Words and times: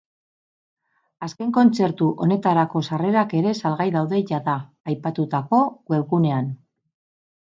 Azken 1.27 1.51
kontzertu 1.57 2.07
honetarako 2.25 2.83
sarrerak 2.89 3.37
ere 3.41 3.53
salgai 3.59 3.87
daude 3.99 4.23
jada, 4.33 4.57
aipatutako 4.95 5.61
webgunean. 5.97 6.53